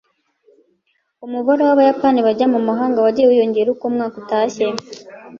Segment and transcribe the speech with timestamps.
[1.25, 4.65] Umubare w'Abayapani bajya mu mahanga wagiye wiyongera uko umwaka utashye.